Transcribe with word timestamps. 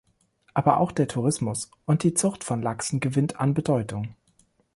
Aber 0.55 0.79
auch 0.79 0.91
der 0.91 1.07
Tourismus 1.07 1.69
und 1.85 2.01
die 2.01 2.15
Zucht 2.15 2.43
von 2.43 2.63
Lachsen 2.63 3.01
gewinnt 3.01 3.39
an 3.39 3.53
Bedeutung. 3.53 4.15